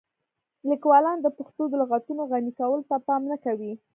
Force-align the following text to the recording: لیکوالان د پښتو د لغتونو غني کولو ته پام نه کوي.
لیکوالان 0.69 1.17
د 1.21 1.27
پښتو 1.37 1.63
د 1.69 1.73
لغتونو 1.81 2.21
غني 2.31 2.51
کولو 2.59 2.81
ته 2.89 2.95
پام 3.07 3.21
نه 3.31 3.37
کوي. 3.45 3.73